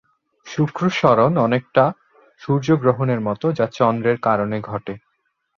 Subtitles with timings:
[0.45, 1.83] শুক্র সরণ অনেকটা
[2.41, 4.93] সূর্য গ্রহণের মত যা চন্দ্রের কারণে ঘটে।